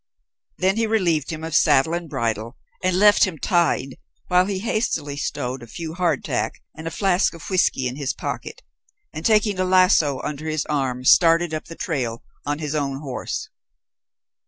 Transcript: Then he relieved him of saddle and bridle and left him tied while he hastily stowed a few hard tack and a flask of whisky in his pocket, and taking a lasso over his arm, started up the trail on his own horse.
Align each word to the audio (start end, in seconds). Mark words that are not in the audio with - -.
Then 0.57 0.77
he 0.77 0.87
relieved 0.87 1.29
him 1.29 1.43
of 1.43 1.55
saddle 1.55 1.93
and 1.93 2.09
bridle 2.09 2.57
and 2.83 2.97
left 2.97 3.25
him 3.25 3.37
tied 3.37 3.99
while 4.29 4.47
he 4.47 4.57
hastily 4.57 5.15
stowed 5.15 5.61
a 5.61 5.67
few 5.67 5.93
hard 5.93 6.23
tack 6.23 6.63
and 6.75 6.87
a 6.87 6.89
flask 6.89 7.35
of 7.35 7.47
whisky 7.51 7.87
in 7.87 7.97
his 7.97 8.11
pocket, 8.11 8.63
and 9.13 9.23
taking 9.23 9.59
a 9.59 9.63
lasso 9.63 10.19
over 10.21 10.45
his 10.47 10.65
arm, 10.65 11.05
started 11.05 11.53
up 11.53 11.65
the 11.65 11.75
trail 11.75 12.23
on 12.47 12.57
his 12.57 12.73
own 12.73 12.97
horse. 13.01 13.49